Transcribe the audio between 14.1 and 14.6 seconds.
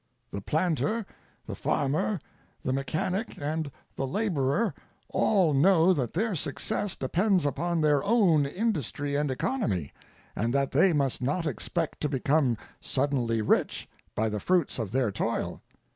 by the